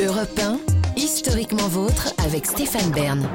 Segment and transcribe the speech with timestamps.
[0.00, 0.60] Europe 1,
[0.96, 3.28] historiquement vôtre avec Stéphane Bern.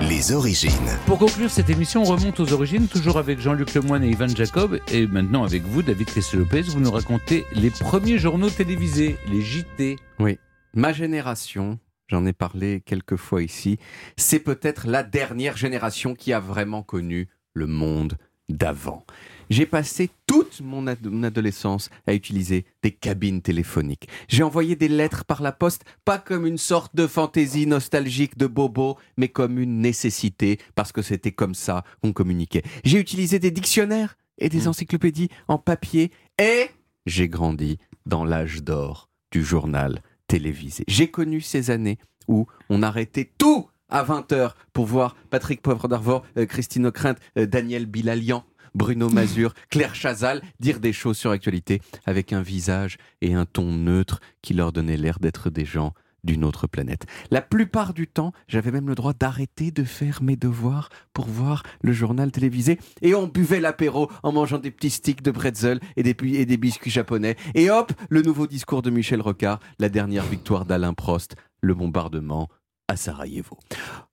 [0.00, 0.70] Les origines.
[1.04, 4.80] Pour conclure cette émission, on remonte aux origines, toujours avec Jean-Luc Lemoyne et Ivan Jacob,
[4.90, 9.96] et maintenant avec vous, David Tessé-Lopez, vous nous racontez les premiers journaux télévisés, les JT.
[10.20, 10.38] Oui,
[10.72, 11.78] ma génération,
[12.08, 13.76] j'en ai parlé quelques fois ici,
[14.16, 18.16] c'est peut-être la dernière génération qui a vraiment connu le monde
[18.48, 19.04] d'avant.
[19.50, 24.08] J'ai passé toute mon, ad- mon adolescence à utiliser des cabines téléphoniques.
[24.28, 28.46] J'ai envoyé des lettres par la poste, pas comme une sorte de fantaisie nostalgique de
[28.46, 32.62] bobo, mais comme une nécessité, parce que c'était comme ça qu'on communiquait.
[32.84, 36.70] J'ai utilisé des dictionnaires et des encyclopédies en papier, et
[37.06, 40.84] j'ai grandi dans l'âge d'or du journal télévisé.
[40.88, 41.98] J'ai connu ces années
[42.28, 47.46] où on arrêtait tout à 20h pour voir Patrick Poivre d'Arvor, euh, Christine Ockrent, euh,
[47.46, 53.34] Daniel Bilalian, Bruno Mazur, Claire Chazal dire des choses sur l'actualité avec un visage et
[53.34, 55.92] un ton neutre qui leur donnait l'air d'être des gens
[56.24, 57.04] d'une autre planète.
[57.32, 61.64] La plupart du temps, j'avais même le droit d'arrêter de faire mes devoirs pour voir
[61.82, 66.04] le journal télévisé et on buvait l'apéro en mangeant des petits sticks de bretzel et
[66.04, 67.34] des, pi- et des biscuits japonais.
[67.56, 72.48] Et hop, le nouveau discours de Michel Rocard, la dernière victoire d'Alain Prost, le bombardement
[72.92, 73.58] à Sarajevo.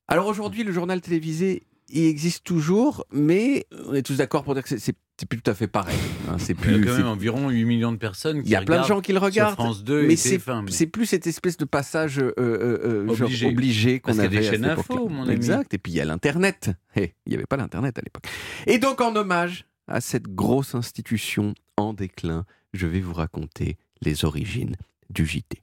[0.08, 4.64] Alors aujourd'hui, le journal télévisé, il existe toujours, mais on est tous d'accord pour dire
[4.64, 4.96] que c'est-
[5.28, 5.98] plus tout à fait pareil.
[6.30, 6.38] hein.
[6.40, 6.86] C'est Il y a plus.
[6.86, 9.12] quand même environ 8 millions de personnes qui Il y a plein de gens qui
[9.12, 9.56] le regardent.
[9.56, 10.62] France 2 mais c'est TF1.
[10.64, 13.48] mais- c'est plus cette espèce de passage euh, euh, euh, Obligé.
[13.48, 15.34] obligé qu'on Parce qu'il y avait a des chaînes info, mon ami.
[15.34, 15.74] Exact.
[15.74, 16.70] Et puis il y a l'internet.
[16.96, 18.24] Eh, il n'y avait pas l'internet à l'époque.
[18.66, 24.24] Et donc en hommage à cette grosse institution en déclin, je vais vous raconter les
[24.24, 24.78] origines
[25.10, 25.60] du JT.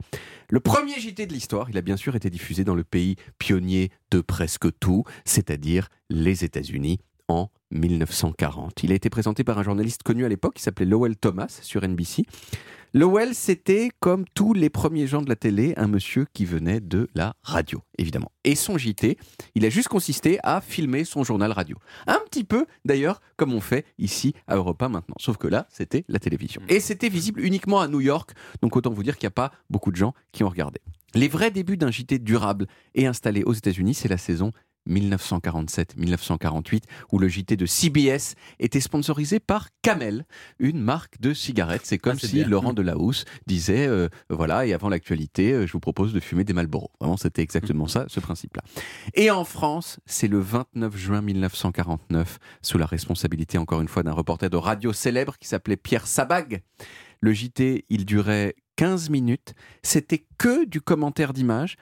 [0.48, 3.90] Le premier JT de l'histoire, il a bien sûr été diffusé dans le pays pionnier
[4.10, 8.82] de presque tout, c'est-à-dire les États-Unis en 1940.
[8.82, 11.86] Il a été présenté par un journaliste connu à l'époque qui s'appelait Lowell Thomas sur
[11.86, 12.24] NBC.
[12.94, 17.08] Lowell, c'était comme tous les premiers gens de la télé, un monsieur qui venait de
[17.14, 18.30] la radio, évidemment.
[18.44, 19.18] Et son JT,
[19.54, 21.76] il a juste consisté à filmer son journal radio.
[22.06, 25.16] Un petit peu, d'ailleurs, comme on fait ici à Europa maintenant.
[25.18, 26.62] Sauf que là, c'était la télévision.
[26.68, 28.30] Et c'était visible uniquement à New York,
[28.62, 30.80] donc autant vous dire qu'il n'y a pas beaucoup de gens qui ont regardé.
[31.14, 34.52] Les vrais débuts d'un JT durable et installé aux États-Unis, c'est la saison
[34.88, 36.82] 1947-1948,
[37.12, 40.26] où le JT de CBS était sponsorisé par Camel,
[40.58, 41.82] une marque de cigarettes.
[41.84, 42.48] C'est comme Ah, si bien.
[42.48, 46.52] Laurent Delahousse disait, euh, voilà, et avant l'actualité, euh, je vous propose de fumer des
[46.52, 46.90] Marlboro.
[47.00, 48.62] Vraiment, c'était exactement ça, ce principe-là.
[49.14, 54.12] Et en France, c'est le 29 juin 1949, sous la responsabilité, encore une fois, d'un
[54.12, 56.62] reporter de radio célèbre qui s'appelait Pierre Sabag.
[57.20, 59.54] Le JT, il durait 15 minutes.
[59.82, 61.76] C'était que du commentaire d'image.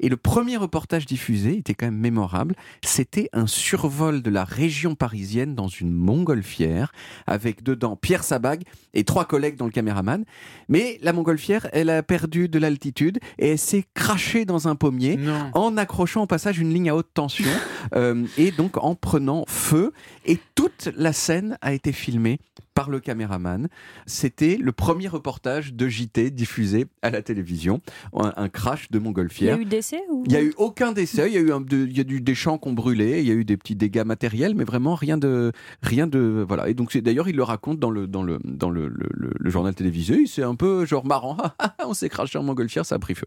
[0.00, 2.54] Et le premier reportage diffusé était quand même mémorable.
[2.84, 6.92] C'était un survol de la région parisienne dans une montgolfière,
[7.26, 8.62] avec dedans Pierre Sabag
[8.94, 10.24] et trois collègues dans le caméraman.
[10.68, 15.16] Mais la montgolfière, elle a perdu de l'altitude et elle s'est crachée dans un pommier
[15.16, 15.50] Non.
[15.54, 17.50] en accrochant au passage une ligne à haute tension
[17.94, 19.92] euh, et donc en prenant feu.
[20.24, 22.38] Et toute la scène a été filmée
[22.76, 23.66] par le caméraman.
[24.06, 27.80] C'était le premier reportage de JT diffusé à la télévision,
[28.14, 29.58] un, un crash de Il y a montgolfière.
[29.58, 30.22] eu décès ou...
[30.26, 32.04] Il n'y a eu aucun décès, il y a eu, un- de- il y a
[32.06, 34.64] eu des champs qui ont brûlé, il y a eu des petits dégâts matériels, mais
[34.64, 36.68] vraiment rien de, rien de, voilà.
[36.68, 39.32] Et donc c'est d'ailleurs il le raconte dans le, dans le, dans le, le- le-
[39.38, 40.26] le journal télévisé.
[40.26, 41.38] C'est un peu genre marrant.
[41.84, 43.26] On s'est craché en montgolfière, ça a pris feu.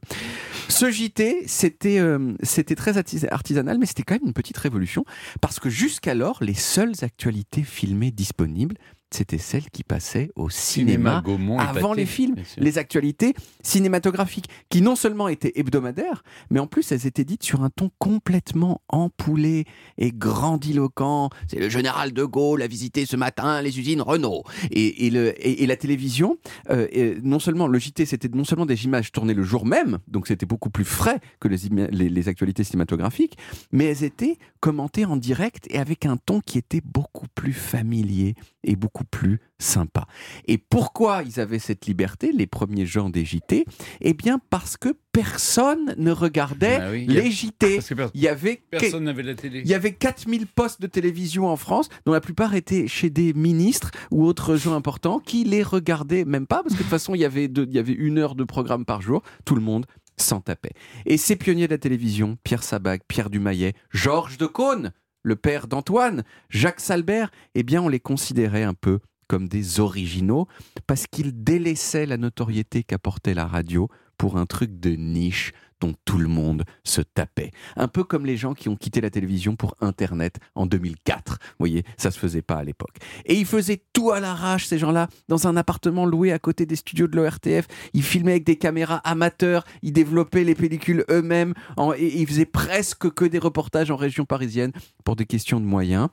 [0.68, 5.06] Ce JT, c'était, euh, c'était très artis- artisanal, mais c'était quand même une petite révolution
[5.42, 8.76] parce que jusqu'alors les seules actualités filmées disponibles,
[9.12, 13.34] c'était celles qui passaient au cinéma Gaumont avant Pathé, les films, les actualités
[13.64, 17.90] cinématographiques, qui non seulement étaient hebdomadaires, mais en plus elles étaient dites sur un ton
[18.00, 19.66] complètement empoulé
[19.98, 21.30] et grandiloquent.
[21.48, 24.44] C'est le général de Gaulle a visité ce matin les usines Renault.
[24.72, 26.38] Et, et le- et- et la télévision,
[26.70, 30.28] euh, non seulement le JT, c'était non seulement des images tournées le jour même, donc
[30.28, 31.58] c'était beaucoup plus frais que les,
[31.92, 33.38] les- les actualités cinématographiques,
[33.72, 38.36] mais elles étaient commentées en direct et avec un ton qui était beaucoup plus familier
[38.64, 40.06] et beaucoup plus sympa.
[40.48, 43.66] Et pourquoi ils avaient cette liberté, les premiers gens des JT
[44.02, 47.80] Eh bien parce que personne ne regardait Ah oui, il y a- les JT.
[48.14, 49.60] Il y avait personne n'avait la télé.
[49.60, 53.34] il y avait 4000 postes de télévision en France, dont la plupart étaient chez des
[53.34, 57.16] ministres ou autres gens importants qui les regardaient même pas, parce que de toute façon,
[57.16, 59.22] il y avait, de- il y avait une heure de programme par jour.
[59.46, 59.86] Tout le monde
[60.18, 60.72] s'en tapait.
[61.06, 64.92] Et ces pionniers de la télévision, Pierre Sabag, Pierre Dumayet, Georges de Caunes,
[65.24, 70.48] le père d'Antoine, Jacques Salbert, eh bien, on les considérait un peu comme des originaux,
[70.88, 73.88] parce qu'ils délaissaient la notoriété qu'apportait la radio
[74.20, 77.52] pour un truc de niche dont tout le monde se tapait.
[77.78, 81.38] Un peu comme les gens qui ont quitté la télévision pour Internet en 2004.
[81.42, 82.98] Vous voyez, ça se faisait pas à l'époque.
[83.26, 86.76] Et ils faisaient tout à l'arrache, ces gens-là, dans un appartement loué à côté des
[86.76, 87.66] studios de l'ORTF.
[87.94, 91.54] Ils filmaient avec des caméras amateurs, ils développaient les pellicules eux-mêmes,
[91.98, 94.74] ils faisaient presque que des reportages en région parisienne
[95.06, 96.10] pour des questions de moyens.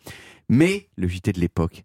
[0.49, 1.83] Mais le JT de l'époque,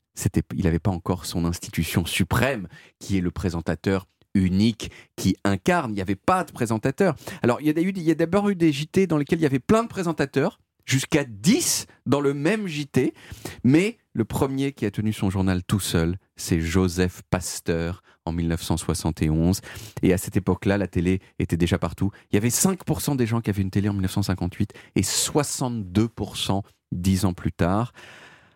[0.55, 2.67] il n'avait pas encore son institution suprême,
[2.99, 5.91] qui est le présentateur unique qui incarne.
[5.91, 7.15] Il n'y avait pas de présentateur.
[7.41, 9.87] Alors, il y a d'abord eu des JT dans lesquels il y avait plein de
[9.89, 13.13] présentateurs, jusqu'à 10 dans le même JT.
[13.63, 19.61] Mais le premier qui a tenu son journal tout seul, c'est Joseph Pasteur en 1971.
[20.01, 22.11] Et à cette époque-là, la télé était déjà partout.
[22.31, 26.61] Il y avait 5% des gens qui avaient une télé en 1958 et 62%
[26.91, 27.93] dix ans plus tard.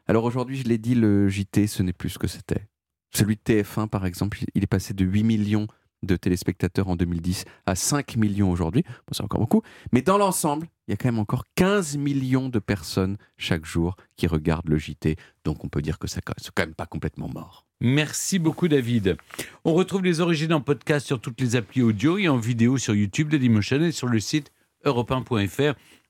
[0.08, 2.68] Alors aujourd'hui, je l'ai dit, le JT, ce n'est plus ce que c'était.
[3.16, 5.68] Celui de TF1, par exemple, il est passé de 8 millions
[6.04, 8.84] de téléspectateurs en 2010 à 5 millions aujourd'hui.
[8.86, 9.62] Bon, c'est encore beaucoup.
[9.94, 13.96] Mais dans l'ensemble, il y a quand même encore 15 millions de personnes chaque jour
[14.18, 15.16] qui regardent le JT.
[15.46, 17.66] Donc on peut dire que c'est quand même pas complètement mort.
[17.80, 19.16] Merci beaucoup David.
[19.64, 22.96] On retrouve les origines en podcast sur toutes les applis audio et en vidéo sur
[22.96, 24.52] YouTube de Dailymotion et sur le site
[24.84, 25.14] europe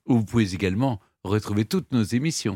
[0.07, 2.53] où vous pouvez également retrouver toutes nos émissions.